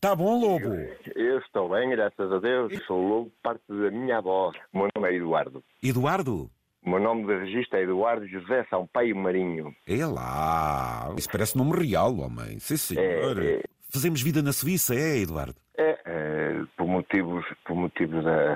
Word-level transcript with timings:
Tá 0.00 0.14
bom, 0.16 0.40
Lobo? 0.40 0.74
Eu 1.14 1.38
estou 1.40 1.68
bem, 1.68 1.90
graças 1.90 2.32
a 2.32 2.38
Deus. 2.38 2.72
Sou 2.86 3.06
lobo, 3.06 3.32
parte 3.42 3.62
da 3.68 3.90
minha 3.90 4.16
avó. 4.18 4.50
O 4.72 4.78
meu 4.78 4.88
nome 4.96 5.10
é 5.10 5.14
Eduardo. 5.16 5.62
Eduardo? 5.82 6.50
O 6.82 6.88
meu 6.90 6.98
nome 7.00 7.26
de 7.26 7.38
registro 7.44 7.78
é 7.78 7.82
Eduardo 7.82 8.26
José 8.26 8.64
Sampaio 8.70 9.14
Marinho. 9.14 9.74
É 9.86 10.06
lá. 10.06 11.12
Isso 11.18 11.28
parece 11.30 11.58
nome 11.58 11.72
real, 11.86 12.16
homem. 12.18 12.58
Sim, 12.58 12.78
senhor. 12.78 13.42
É, 13.42 13.56
é. 13.56 13.62
Fazemos 13.92 14.22
vida 14.22 14.40
na 14.42 14.54
Suíça, 14.54 14.94
é, 14.94 15.18
Eduardo? 15.18 15.54
É, 15.76 15.98
é, 16.06 16.62
por 16.78 16.86
motivos, 16.86 17.44
por 17.66 17.76
motivos 17.76 18.24
da, 18.24 18.54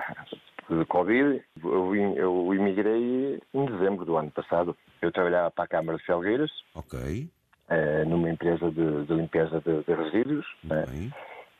de 0.70 0.84
Covid, 0.86 1.42
eu, 1.62 1.94
eu 2.16 2.54
imigrei 2.54 3.38
em 3.52 3.66
dezembro 3.66 4.06
do 4.06 4.16
ano 4.16 4.30
passado. 4.30 4.74
Eu 5.02 5.12
trabalhava 5.12 5.50
para 5.50 5.64
a 5.64 5.68
Câmara 5.68 5.98
de 5.98 6.04
Felgueiras, 6.06 6.50
Ok. 6.74 7.28
eh, 7.68 8.04
numa 8.06 8.30
empresa 8.30 8.70
de, 8.70 9.04
de 9.04 9.12
limpeza 9.12 9.60
de, 9.60 9.82
de 9.82 9.94
resíduos, 9.94 10.46
né? 10.64 10.84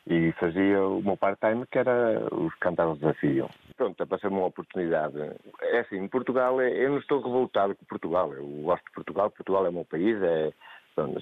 E 0.07 0.31
fazia 0.33 0.81
o 0.83 1.01
meu 1.01 1.17
part-time, 1.17 1.65
que 1.71 1.79
era 1.79 2.21
os 2.31 2.53
cantar 2.55 2.87
o 2.87 2.95
desafio. 2.95 3.49
Pronto, 3.75 4.01
apareceu-me 4.03 4.37
uma 4.37 4.47
oportunidade. 4.47 5.17
É 5.61 5.79
assim, 5.79 6.07
Portugal, 6.07 6.61
é- 6.61 6.71
eu 6.71 6.91
não 6.91 6.99
estou 6.99 7.21
revoltado 7.21 7.75
com 7.75 7.85
Portugal. 7.85 8.31
Eu 8.33 8.45
gosto 8.63 8.85
de 8.85 8.91
Portugal, 8.91 9.31
Portugal 9.31 9.65
é 9.65 9.69
o 9.69 9.73
meu 9.73 9.85
país, 9.85 10.21
é... 10.21 10.51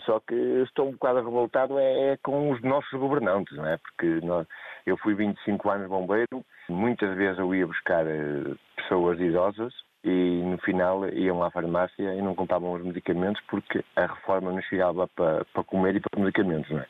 Só 0.06 0.20
que 0.20 0.36
estou 0.36 0.90
um 0.90 0.92
bocado 0.92 1.24
revoltado 1.24 1.80
é, 1.80 2.12
é 2.12 2.18
com 2.18 2.52
os 2.52 2.62
nossos 2.62 2.92
governantes, 3.00 3.58
não 3.58 3.66
é? 3.66 3.78
Porque 3.78 4.24
nós- 4.24 4.46
eu 4.86 4.96
fui 4.98 5.16
25 5.16 5.68
anos 5.72 5.90
bombeiro, 5.90 6.46
muitas 6.70 7.16
vezes 7.18 7.40
eu 7.40 7.56
ia 7.56 7.66
buscar 7.66 8.06
eh, 8.06 8.54
pessoas 8.76 9.20
idosas 9.20 9.74
e 10.04 10.44
no 10.46 10.60
final 10.60 11.10
iam 11.10 11.42
à 11.42 11.50
farmácia 11.50 12.14
e 12.14 12.22
não 12.22 12.36
compravam 12.36 12.74
os 12.74 12.84
medicamentos 12.84 13.42
porque 13.50 13.84
a 13.96 14.06
reforma 14.06 14.52
não 14.52 14.62
chegava 14.62 15.08
para, 15.08 15.44
para 15.46 15.64
comer 15.64 15.96
e 15.96 16.00
para 16.00 16.22
medicamentos, 16.22 16.70
não 16.70 16.80
é? 16.80 16.86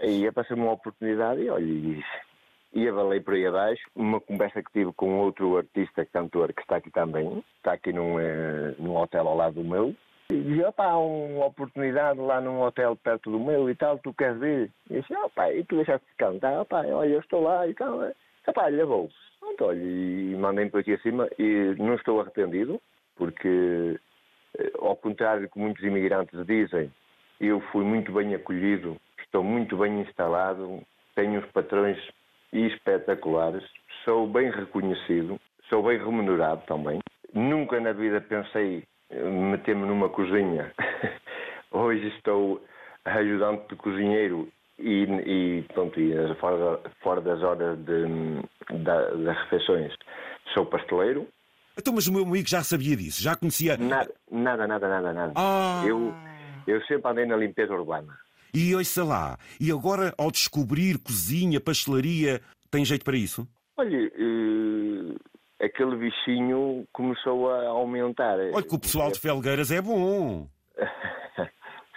Aí 0.00 0.26
apareceu-me 0.26 0.62
uma 0.62 0.72
oportunidade 0.72 1.40
e 1.40 1.50
olha, 1.50 2.02
e, 2.72 2.88
avalei 2.88 3.20
por 3.20 3.34
aí 3.34 3.46
abaixo. 3.46 3.82
Uma 3.94 4.20
conversa 4.20 4.62
que 4.62 4.72
tive 4.72 4.92
com 4.92 5.18
outro 5.18 5.56
artista, 5.56 6.06
cantor, 6.06 6.52
que 6.52 6.60
está 6.60 6.76
aqui 6.76 6.90
também, 6.90 7.42
está 7.56 7.72
aqui 7.72 7.92
num, 7.92 8.18
eh, 8.20 8.74
num 8.78 8.96
hotel 8.96 9.26
ao 9.26 9.36
lado 9.36 9.54
do 9.54 9.64
meu. 9.64 9.94
E 10.30 10.40
disse, 10.42 10.62
opá, 10.62 10.84
há 10.90 10.98
uma 10.98 11.46
oportunidade 11.46 12.20
lá 12.20 12.40
num 12.40 12.60
hotel 12.60 12.94
perto 12.96 13.30
do 13.30 13.40
meu 13.40 13.68
e 13.70 13.74
tal, 13.74 13.98
tu 13.98 14.12
queres 14.12 14.38
vir? 14.38 14.70
E 14.90 15.00
disse, 15.00 15.14
opá, 15.16 15.50
e 15.50 15.64
tu 15.64 15.76
deixaste 15.76 16.06
de 16.06 16.14
cantar? 16.16 16.60
Opá, 16.60 16.84
olha, 16.86 17.08
eu 17.08 17.20
estou 17.20 17.42
lá 17.42 17.66
e 17.66 17.74
tal. 17.74 18.04
eh. 18.04 18.14
Opá, 18.46 18.64
olha, 18.66 18.86
vou. 18.86 19.10
Pronto, 19.40 19.64
olha, 19.64 19.80
e 19.80 20.36
mandei-me 20.36 20.70
por 20.70 20.80
aqui 20.80 20.92
acima 20.92 21.28
e 21.38 21.74
não 21.78 21.94
estou 21.94 22.20
arrependido, 22.20 22.80
porque, 23.16 23.98
eh, 24.58 24.72
ao 24.78 24.96
contrário 24.96 25.42
do 25.42 25.48
que 25.48 25.58
muitos 25.58 25.82
imigrantes 25.82 26.46
dizem, 26.46 26.92
eu 27.40 27.60
fui 27.72 27.84
muito 27.84 28.12
bem 28.12 28.34
acolhido, 28.34 28.96
estou 29.28 29.44
muito 29.44 29.76
bem 29.76 30.00
instalado, 30.00 30.82
tenho 31.14 31.38
uns 31.40 31.46
patrões 31.52 31.98
espetaculares, 32.52 33.62
sou 34.04 34.26
bem 34.26 34.50
reconhecido, 34.50 35.38
sou 35.68 35.82
bem 35.82 35.98
remunerado 35.98 36.62
também. 36.66 36.98
Nunca 37.34 37.78
na 37.78 37.92
vida 37.92 38.20
pensei 38.22 38.84
eh, 39.10 39.22
meter-me 39.22 39.86
numa 39.86 40.08
cozinha. 40.08 40.72
Hoje 41.70 42.08
estou 42.16 42.64
ajudante 43.04 43.68
de 43.68 43.76
cozinheiro 43.76 44.48
e, 44.78 45.04
e, 45.04 45.62
pronto, 45.74 46.00
e 46.00 46.12
fora, 46.36 46.80
fora 47.02 47.20
das 47.20 47.42
horas 47.42 47.78
de, 47.80 48.04
da- 48.82 49.10
das 49.10 49.36
refeições 49.44 49.94
sou 50.54 50.64
pasteleiro. 50.64 51.28
Então, 51.78 51.92
mas 51.94 52.06
o 52.06 52.12
meu 52.12 52.24
amigo 52.24 52.48
já 52.48 52.62
sabia 52.62 52.96
disso, 52.96 53.22
já 53.22 53.36
conhecia. 53.36 53.76
Nada, 53.76 54.10
nada, 54.30 54.66
nada, 54.66 54.88
nada. 54.88 55.12
nada. 55.12 55.32
Ah! 55.36 55.82
Eu, 55.84 56.14
eu 56.66 56.80
sempre 56.86 57.10
andei 57.10 57.26
na 57.26 57.36
limpeza 57.36 57.74
urbana. 57.74 58.18
E 58.52 58.74
ouça 58.74 59.04
lá, 59.04 59.38
e 59.60 59.70
agora 59.70 60.14
ao 60.16 60.30
descobrir 60.30 60.98
cozinha, 60.98 61.60
pastelaria, 61.60 62.40
tem 62.70 62.84
jeito 62.84 63.04
para 63.04 63.16
isso? 63.16 63.46
Olha, 63.76 63.96
eh, 63.96 65.64
aquele 65.64 65.96
bichinho 65.96 66.86
começou 66.92 67.50
a 67.50 67.68
aumentar. 67.68 68.38
Olha 68.38 68.62
que 68.62 68.74
o 68.74 68.78
pessoal 68.78 69.10
de 69.10 69.20
Felgueiras 69.20 69.70
é 69.70 69.80
bom. 69.80 70.48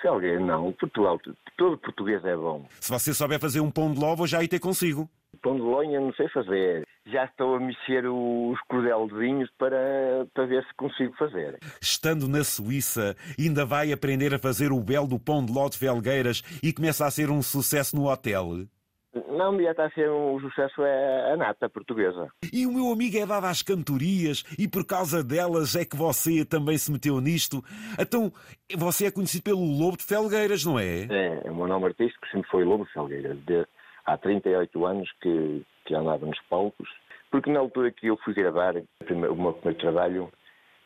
Alguém 0.03 0.39
não, 0.39 0.71
Portugal, 0.73 1.19
todo 1.57 1.77
português 1.77 2.25
é 2.25 2.35
bom. 2.35 2.65
Se 2.79 2.91
você 2.91 3.13
souber 3.13 3.39
fazer 3.39 3.59
um 3.59 3.69
pão 3.69 3.93
de 3.93 3.99
ló, 3.99 4.15
vou 4.15 4.25
já 4.25 4.43
ir 4.43 4.47
ter 4.47 4.59
consigo. 4.59 5.07
Pão 5.41 5.55
de 5.55 5.61
lonha 5.61 5.99
não 5.99 6.13
sei 6.13 6.27
fazer. 6.29 6.85
Já 7.05 7.25
estou 7.25 7.55
a 7.55 7.59
mexer 7.59 8.05
os 8.05 8.59
cordelzinhos 8.67 9.49
para, 9.57 10.27
para 10.33 10.45
ver 10.45 10.63
se 10.63 10.73
consigo 10.75 11.15
fazer. 11.17 11.57
Estando 11.81 12.27
na 12.27 12.43
Suíça, 12.43 13.15
ainda 13.39 13.65
vai 13.65 13.91
aprender 13.91 14.33
a 14.33 14.39
fazer 14.39 14.71
o 14.71 14.79
belo 14.79 15.07
do 15.07 15.19
pão 15.19 15.43
de 15.43 15.51
ló 15.51 15.67
de 15.67 15.77
Felgueiras 15.77 16.41
e 16.61 16.71
começa 16.71 17.05
a 17.05 17.11
ser 17.11 17.31
um 17.31 17.41
sucesso 17.41 17.95
no 17.95 18.07
hotel. 18.07 18.67
Não, 19.13 19.61
já 19.61 19.71
está 19.71 19.85
a 19.85 19.91
ser 19.91 20.09
um 20.09 20.39
sucesso 20.39 20.83
é 20.83 21.33
a 21.33 21.35
nata 21.35 21.69
portuguesa. 21.69 22.29
E 22.53 22.65
o 22.65 22.71
meu 22.71 22.93
amigo 22.93 23.17
é 23.17 23.25
dado 23.25 23.45
às 23.45 23.61
cantorias 23.61 24.43
e 24.57 24.69
por 24.69 24.85
causa 24.85 25.21
delas 25.21 25.75
é 25.75 25.83
que 25.83 25.97
você 25.97 26.45
também 26.45 26.77
se 26.77 26.89
meteu 26.91 27.19
nisto. 27.19 27.61
Então, 27.99 28.31
você 28.73 29.07
é 29.07 29.11
conhecido 29.11 29.43
pelo 29.43 29.59
Lobo 29.59 29.97
de 29.97 30.03
Felgueiras, 30.03 30.63
não 30.63 30.79
é? 30.79 31.07
É, 31.09 31.51
o 31.51 31.55
meu 31.55 31.67
nome 31.67 31.87
artístico 31.87 32.25
sempre 32.31 32.49
foi 32.49 32.63
Lobo 32.63 32.85
Felgueiras. 32.93 33.37
De, 33.39 33.65
há 34.05 34.17
38 34.17 34.85
anos 34.85 35.09
que, 35.21 35.63
que 35.85 35.95
andava 35.95 36.25
nos 36.25 36.39
palcos. 36.49 36.89
Porque 37.29 37.51
na 37.51 37.59
altura 37.59 37.91
que 37.91 38.07
eu 38.07 38.17
fui 38.17 38.33
gravar 38.33 38.75
o 38.75 39.35
meu 39.35 39.53
primeiro 39.53 39.79
trabalho, 39.79 40.31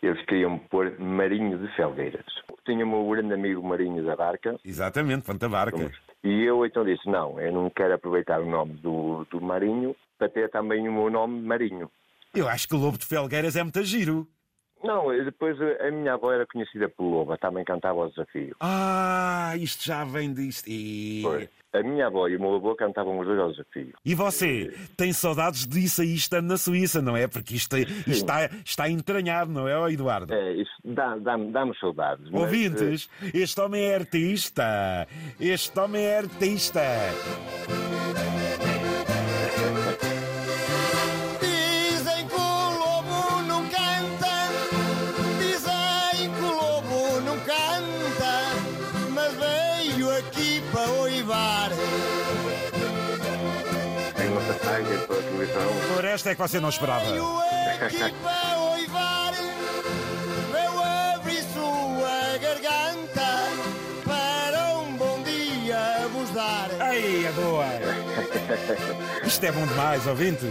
eles 0.02 0.24
queriam 0.26 0.58
pôr 0.58 0.98
Marinho 1.00 1.58
de 1.58 1.68
Felgueiras. 1.76 2.26
Tinha 2.66 2.86
o 2.86 2.88
meu 2.88 3.09
grande 3.09 3.34
amigo 3.34 3.68
Marinho 3.68 4.03
da 4.06 4.16
Barca, 4.16 4.56
Exatamente, 4.64 5.26
Fanta 5.26 5.50
Barca. 5.50 5.92
e 6.24 6.44
eu 6.44 6.66
então 6.66 6.84
disse, 6.84 7.08
não, 7.09 7.40
eu 7.40 7.52
não 7.52 7.70
quero 7.70 7.94
aproveitar 7.94 8.40
o 8.42 8.46
nome 8.46 8.74
do, 8.74 9.26
do 9.32 9.42
Marinho 9.42 9.96
para 10.18 10.30
ter 10.30 10.50
também 10.50 10.88
o 10.88 10.94
meu 10.94 11.09
nome 11.09 11.42
Marinho. 11.42 11.90
Eu 12.34 12.47
acho 12.47 12.68
que 12.68 12.76
o 12.76 12.78
Lobo 12.78 12.97
de 12.97 13.06
Felgueiras 13.06 13.56
é 13.56 13.64
muito 13.64 13.82
giro. 13.84 14.28
Não, 14.85 15.07
depois 15.23 15.57
a 15.62 15.88
a 15.88 15.91
minha 15.91 16.13
avó 16.13 16.31
era 16.31 16.46
conhecida 16.46 16.88
por 16.90 17.03
Loba, 17.03 17.38
também 17.38 17.63
cantava 17.66 18.00
o 18.00 18.09
desafio. 18.09 18.56
Ah, 18.59 19.53
isto 19.57 19.84
já 19.85 20.03
vem 20.03 20.34
disto. 20.34 20.68
E, 20.68 21.22
Foi. 21.23 21.50
A 21.73 21.84
minha 21.84 22.07
avó 22.07 22.25
e 22.29 22.38
o 22.38 22.40
meu 22.40 22.56
avô 22.56 22.73
cantavam 22.73 23.19
os 23.19 23.28
dois 23.28 23.38
ao 23.38 23.51
desafio. 23.51 23.94
e 24.06 24.16
você 24.16 24.73
tem 24.96 25.12
saudades 25.12 25.68
disso 25.68 26.01
aí 26.01 26.16
estando 26.16 26.47
na 26.47 26.56
Suíça, 26.57 27.01
não 27.01 27.18
é? 27.18 27.28
Porque 27.28 27.53
isto, 27.56 27.75
isto 27.78 28.09
está, 28.09 28.50
está 28.63 28.90
entranhado, 28.90 29.51
não 29.51 29.68
é, 29.68 29.91
Eduardo? 29.91 30.34
É, 30.34 30.53
isso 30.53 30.72
dá- 30.85 31.17
dá-me 31.17 31.52
dá-me 31.52 31.78
saudades. 31.78 32.29
mas, 32.31 32.41
Ouvintes, 32.44 33.09
este 33.34 33.59
homem 33.59 33.84
é 33.84 33.96
artista. 33.96 35.06
Este 35.38 35.78
homem 35.78 36.02
é 36.06 36.17
artista. 36.19 36.79
Aqui 50.28 50.63
para 50.72 50.90
oivar. 50.91 51.72
Em 54.24 54.30
nossa 54.30 54.53
página 54.53 55.00
pela 55.08 55.22
televisão. 55.22 55.96
Por 55.96 56.06
esta 56.06 56.30
é 56.31 56.36
que 56.36 56.41
você 56.41 56.59
não 56.59 56.69
esperava. 56.69 57.06
Veio 57.06 57.40
aqui 57.86 58.13
para 58.24 58.59
oivar, 58.72 59.34
veio 60.52 60.84
abrir 61.16 61.44
sua 61.53 62.38
garganta 62.40 63.28
para 64.03 64.80
um 64.80 64.97
bom 64.97 65.22
dia 65.24 66.08
vos 66.12 66.30
dar. 66.31 66.69
Ai, 66.80 67.25
é 67.25 67.31
boa. 67.31 67.66
Isto 69.25 69.46
é 69.46 69.52
bom 69.52 69.66
demais, 69.66 70.08
ouvintes. 70.08 70.50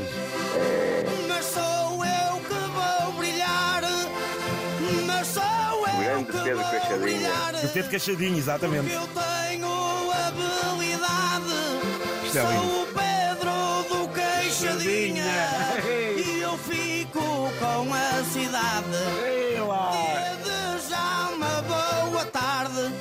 Mas 1.28 1.44
sou 1.46 2.04
eu 2.04 2.40
que 2.40 2.54
vou 2.54 3.12
brilhar, 3.14 3.82
mas 5.06 5.26
sou 5.28 5.42
eu 5.42 5.63
grande 5.98 6.32
Pedro 6.32 6.98
brilhar. 7.00 7.54
O 7.64 7.68
Pedro 7.68 7.90
Cachadinho, 7.90 8.38
exatamente. 8.38 8.92
Eu 8.92 9.08
tenho 9.08 10.10
habilidade. 10.12 11.54
Isto 12.24 12.38
é 12.38 12.42
Sou 12.42 12.50
lindo. 12.50 12.82
o 12.82 12.86
Pedro 12.86 13.96
do 13.96 14.08
Queixadinha. 14.08 15.24
E 16.16 16.40
eu 16.40 16.56
fico 16.58 17.20
com 17.58 17.94
a 17.94 18.24
cidade. 18.24 19.24
Ei 19.24 19.60
lá. 19.60 19.92
Desejar 20.42 21.32
uma 21.34 21.62
boa 21.62 22.24
tarde. 22.26 22.92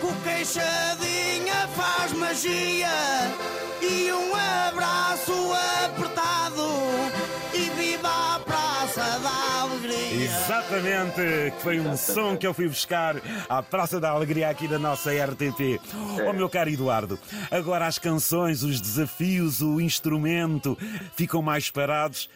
Que 0.00 0.06
o 0.06 0.14
Queixadinha 0.22 1.68
faz 1.76 2.12
magia. 2.12 2.88
Exatamente, 10.12 11.52
que 11.56 11.62
foi 11.62 11.80
um 11.80 11.96
som 11.96 12.36
que 12.36 12.46
eu 12.46 12.54
fui 12.54 12.68
buscar 12.68 13.16
à 13.48 13.62
Praça 13.62 14.00
da 14.00 14.10
Alegria 14.10 14.48
aqui 14.48 14.66
da 14.66 14.78
nossa 14.78 15.10
RTP. 15.10 15.80
Oh 16.26 16.32
meu 16.32 16.48
caro 16.48 16.70
Eduardo, 16.70 17.18
agora 17.50 17.86
as 17.86 17.98
canções, 17.98 18.62
os 18.62 18.80
desafios, 18.80 19.60
o 19.60 19.80
instrumento 19.80 20.76
ficam 21.14 21.42
mais 21.42 21.70
parados. 21.70 22.30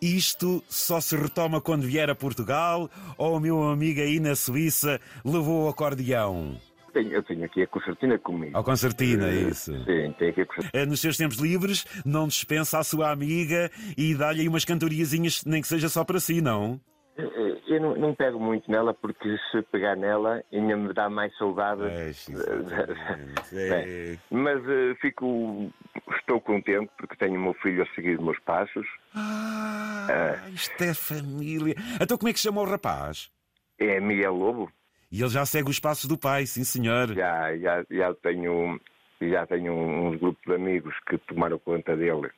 Isto 0.00 0.64
só 0.68 1.00
se 1.00 1.14
retoma 1.16 1.60
quando 1.60 1.86
vier 1.86 2.10
a 2.10 2.14
Portugal 2.14 2.90
ou 3.16 3.36
o 3.36 3.40
meu 3.40 3.62
amigo 3.62 4.00
aí 4.00 4.18
na 4.18 4.34
Suíça 4.34 5.00
levou 5.24 5.66
o 5.66 5.68
acordeão? 5.68 6.58
Tenho, 6.92 7.10
eu 7.12 7.22
tenho 7.22 7.44
aqui 7.44 7.62
a 7.62 7.66
concertina 7.66 8.18
comigo. 8.18 8.56
Ao 8.56 8.62
concertina, 8.62 9.28
Eh, 9.28 9.48
isso. 9.48 9.72
Sim, 9.84 10.14
tenho 10.18 10.30
aqui 10.30 10.40
a 10.42 10.46
concertina. 10.46 10.70
Eh, 10.82 10.86
Nos 10.86 11.00
seus 11.00 11.16
tempos 11.16 11.38
livres, 11.38 11.84
não 12.04 12.26
dispensa 12.28 12.78
a 12.78 12.84
sua 12.84 13.10
amiga 13.10 13.70
e 13.96 14.14
dá-lhe 14.14 14.42
aí 14.42 14.48
umas 14.48 14.64
cantoriazinhas, 14.64 15.44
nem 15.44 15.62
que 15.62 15.68
seja 15.68 15.88
só 15.88 16.04
para 16.04 16.20
si, 16.20 16.40
não? 16.42 16.80
Eh, 17.16 17.58
Eu 17.68 17.80
não, 17.80 17.96
não 17.96 18.14
pego 18.14 18.38
muito 18.38 18.70
nela 18.70 18.92
porque 18.92 19.36
se 19.50 19.62
pegar 19.70 19.96
nela 19.96 20.42
ainda 20.52 20.76
me 20.76 20.92
dá 20.92 21.08
mais 21.08 21.34
saudade. 21.38 21.80
É. 23.54 24.18
Mas 24.30 24.58
eh, 24.68 24.94
fico. 25.00 25.70
Estou 26.18 26.40
contente 26.40 26.90
porque 26.98 27.16
tenho 27.16 27.36
o 27.38 27.42
meu 27.42 27.54
filho 27.54 27.82
a 27.82 27.94
seguir 27.94 28.18
os 28.18 28.24
meus 28.24 28.38
passos. 28.40 28.86
Ah, 29.14 30.36
isto 30.52 30.82
é 30.82 30.92
família. 30.94 31.74
Então 32.00 32.16
como 32.18 32.28
é 32.28 32.32
que 32.32 32.38
chama 32.40 32.60
o 32.60 32.64
rapaz? 32.64 33.30
É 33.78 34.00
Miguel 34.00 34.34
Lobo. 34.34 34.70
E 35.12 35.20
ele 35.20 35.28
já 35.30 35.44
segue 35.44 35.68
os 35.68 35.78
passos 35.78 36.06
do 36.08 36.16
pai, 36.16 36.46
sim 36.46 36.64
senhor. 36.64 37.12
Já, 37.14 37.54
já, 37.58 37.84
já 37.90 38.14
tenho, 38.14 38.80
já 39.20 39.46
tenho 39.46 39.72
uns 39.74 40.18
grupos 40.18 40.42
de 40.46 40.54
amigos 40.54 40.94
que 41.06 41.18
tomaram 41.18 41.58
conta 41.58 41.94
dele. 41.94 42.30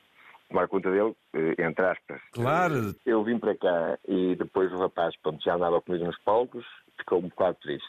Tomaram 0.48 0.68
conta 0.68 0.90
dele, 0.90 1.14
eh, 1.34 1.54
entre 1.64 1.86
aspas. 1.86 2.20
Claro. 2.32 2.90
Eh, 2.90 2.94
Eu 3.06 3.22
vim 3.22 3.38
para 3.38 3.56
cá 3.56 3.96
e 4.08 4.34
depois 4.34 4.72
o 4.72 4.78
rapaz 4.78 5.14
pronto, 5.22 5.40
já 5.44 5.54
andava 5.54 5.80
comigo 5.80 6.04
nos 6.04 6.18
palcos, 6.24 6.66
ficou 6.98 7.20
um 7.20 7.28
bocado 7.28 7.56
triste. 7.62 7.88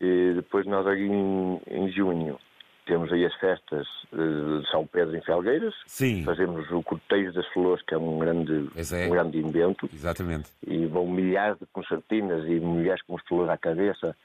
E 0.00 0.32
depois 0.34 0.66
nós 0.66 0.86
aqui 0.86 1.02
em, 1.02 1.60
em 1.70 1.92
junho 1.92 2.38
temos 2.86 3.12
aí 3.12 3.24
as 3.24 3.34
festas 3.36 3.86
eh, 4.12 4.60
de 4.60 4.70
São 4.70 4.86
Pedro 4.86 5.16
em 5.16 5.22
Felgueiras. 5.22 5.74
Sim, 5.86 6.24
Fazemos 6.24 6.70
o 6.70 6.82
Cortejo 6.82 7.32
das 7.32 7.46
Flores, 7.48 7.84
que 7.86 7.94
é 7.94 7.98
um 7.98 8.18
grande, 8.18 8.68
é. 8.76 9.06
um 9.06 9.10
grande 9.10 9.38
invento. 9.38 9.88
exatamente. 9.92 10.50
E 10.66 10.86
vão 10.86 11.06
milhares 11.06 11.58
de 11.58 11.66
concertinas 11.66 12.44
e 12.46 12.60
mulheres 12.60 13.02
com 13.02 13.16
flores 13.28 13.50
à 13.50 13.56
cabeça, 13.56 14.16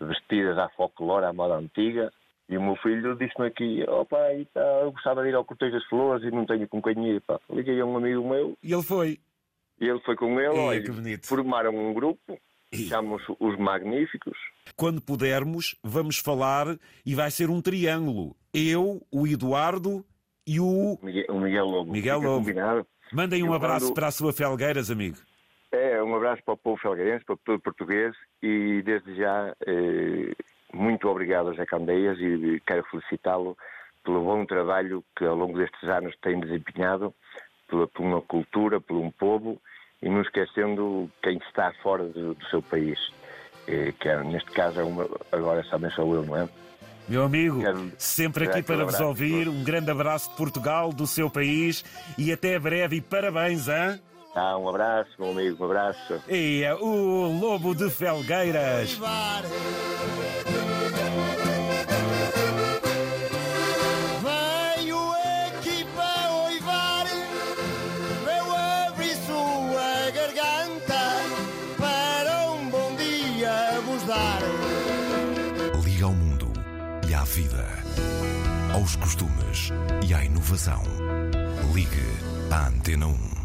vestidas 0.00 0.58
à 0.58 0.68
folclore, 0.70 1.24
à 1.26 1.32
moda 1.32 1.54
antiga. 1.54 2.12
E 2.48 2.56
o 2.58 2.62
meu 2.62 2.76
filho 2.76 3.16
disse-me 3.16 3.46
aqui, 3.46 3.84
ó 3.88 4.04
pai, 4.04 4.46
tá, 4.52 4.60
eu 4.82 4.92
gostava 4.92 5.22
de 5.22 5.28
ir 5.30 5.34
ao 5.34 5.44
Cortejo 5.44 5.72
das 5.72 5.84
Flores 5.86 6.24
e 6.24 6.30
não 6.30 6.44
tenho 6.44 6.68
com 6.68 6.82
quem 6.82 7.08
ir. 7.16 7.20
Pá. 7.22 7.40
Liguei 7.50 7.80
a 7.80 7.84
um 7.86 7.96
amigo 7.96 8.28
meu 8.28 8.58
E 8.62 8.72
ele 8.72 8.82
foi. 8.82 9.18
e 9.80 9.88
ele 9.88 10.00
foi 10.00 10.16
com 10.16 10.38
ele. 10.38 10.58
Olha, 10.58 10.92
bonito. 10.92 11.26
Formaram 11.26 11.74
um 11.74 11.94
grupo, 11.94 12.38
Chamamos 12.74 13.22
os 13.38 13.58
Magníficos. 13.58 14.36
Quando 14.76 15.00
pudermos, 15.02 15.76
vamos 15.82 16.18
falar 16.18 16.66
e 17.04 17.14
vai 17.14 17.30
ser 17.30 17.50
um 17.50 17.60
triângulo. 17.60 18.34
Eu, 18.54 19.00
o 19.12 19.26
Eduardo 19.26 20.04
e 20.46 20.58
o. 20.58 20.98
Miguel, 21.02 21.26
o 21.28 21.40
Miguel 21.40 21.66
Lobo. 21.66 21.92
Miguel 21.92 22.16
Fica 22.18 22.28
Lobo. 22.30 22.44
combinado. 22.46 22.86
Mandem 23.12 23.42
um 23.42 23.48
Eu 23.48 23.54
abraço 23.54 23.86
quando- 23.86 23.94
para 23.94 24.06
a 24.06 24.10
sua 24.10 24.32
Felgueiras, 24.32 24.90
amigo. 24.90 25.18
É, 25.70 26.02
um 26.02 26.14
abraço 26.14 26.42
para 26.44 26.54
o 26.54 26.56
povo 26.56 26.76
felgueirense, 26.80 27.24
para 27.24 27.36
todo 27.44 27.58
português 27.60 28.14
e 28.42 28.82
desde 28.84 29.14
já 29.16 29.54
eh, 29.66 30.32
muito 30.72 31.08
obrigado 31.08 31.48
a 31.48 31.54
Zé 31.54 31.64
Candeias 31.64 32.18
e 32.20 32.60
quero 32.66 32.84
felicitá-lo 32.90 33.56
pelo 34.04 34.22
bom 34.22 34.44
trabalho 34.44 35.02
que 35.16 35.24
ao 35.24 35.34
longo 35.36 35.56
destes 35.56 35.82
anos 35.88 36.14
tem 36.20 36.38
desempenhado 36.40 37.14
pela, 37.68 37.86
por 37.88 38.02
uma 38.02 38.20
cultura, 38.20 38.80
por 38.82 38.96
um 38.98 39.10
povo 39.10 39.58
e 40.02 40.08
não 40.08 40.20
esquecendo 40.22 41.10
quem 41.22 41.38
está 41.38 41.72
fora 41.82 42.04
do, 42.04 42.34
do 42.34 42.44
seu 42.46 42.60
país, 42.62 42.98
eh, 43.68 43.92
que 44.00 44.08
é, 44.08 44.22
neste 44.24 44.50
caso 44.50 44.80
é 44.80 44.84
uma, 44.84 45.08
agora 45.30 45.64
também 45.70 45.90
sou 45.92 46.14
eu, 46.14 46.24
não 46.24 46.36
é? 46.36 46.48
Meu 47.08 47.24
amigo, 47.24 47.60
Quero- 47.60 47.92
sempre 47.98 48.44
aqui 48.48 48.62
para 48.62 48.84
vos 48.84 49.00
ouvir. 49.00 49.48
Um 49.48 49.64
grande 49.64 49.90
abraço 49.90 50.30
de 50.30 50.36
Portugal, 50.36 50.92
do 50.92 51.06
seu 51.06 51.28
país 51.28 51.84
e 52.16 52.32
até 52.32 52.58
breve. 52.58 52.96
E 52.96 53.00
parabéns, 53.00 53.66
hein? 53.68 54.00
Tá, 54.32 54.56
um 54.56 54.68
abraço, 54.68 55.10
meu 55.18 55.30
amigo, 55.32 55.62
um 55.62 55.66
abraço. 55.66 56.22
E 56.28 56.62
é 56.62 56.72
o 56.74 57.38
Lobo 57.40 57.74
de 57.74 57.90
Felgueiras. 57.90 58.98
Vida, 77.32 77.66
aos 78.74 78.94
costumes 78.96 79.70
e 80.06 80.12
à 80.12 80.22
inovação. 80.22 80.82
Ligue 81.74 82.04
à 82.50 82.68
Antena 82.68 83.06
1. 83.06 83.41